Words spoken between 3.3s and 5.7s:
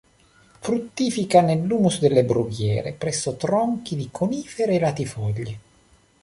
tronchi di conifere e latifoglie.